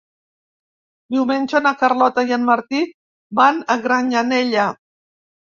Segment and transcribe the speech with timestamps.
[1.15, 2.81] Diumenge na Carlota i en Martí
[3.41, 4.67] van a Granyanella.